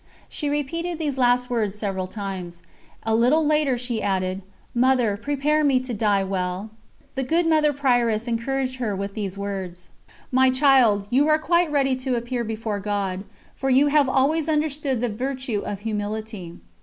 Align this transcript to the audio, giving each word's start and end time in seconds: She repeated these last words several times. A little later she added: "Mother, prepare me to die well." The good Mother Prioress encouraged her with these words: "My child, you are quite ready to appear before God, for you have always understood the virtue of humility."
She 0.27 0.49
repeated 0.49 0.97
these 0.97 1.19
last 1.19 1.47
words 1.51 1.77
several 1.77 2.07
times. 2.07 2.63
A 3.03 3.13
little 3.13 3.45
later 3.45 3.77
she 3.77 4.01
added: 4.01 4.41
"Mother, 4.73 5.15
prepare 5.15 5.63
me 5.63 5.79
to 5.81 5.93
die 5.93 6.23
well." 6.23 6.71
The 7.13 7.21
good 7.21 7.45
Mother 7.45 7.71
Prioress 7.71 8.27
encouraged 8.27 8.77
her 8.77 8.95
with 8.95 9.13
these 9.13 9.37
words: 9.37 9.91
"My 10.31 10.49
child, 10.49 11.05
you 11.11 11.27
are 11.27 11.37
quite 11.37 11.71
ready 11.71 11.95
to 11.97 12.15
appear 12.15 12.43
before 12.43 12.79
God, 12.79 13.25
for 13.53 13.69
you 13.69 13.89
have 13.89 14.09
always 14.09 14.49
understood 14.49 15.01
the 15.01 15.07
virtue 15.09 15.59
of 15.63 15.81
humility." 15.81 16.55